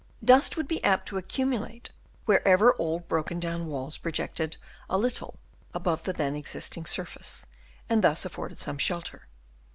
[0.25, 1.91] Dust would be apt to accumulate
[2.25, 4.57] wherever old broken down walls projected
[4.89, 5.35] a little
[5.75, 6.85] above the then exist Chap.
[6.87, 6.87] IV.
[6.87, 7.21] OF ANCIENT BUILDINGS.
[7.21, 7.45] 231 ing surface
[7.87, 9.27] and thus afforded some shelter.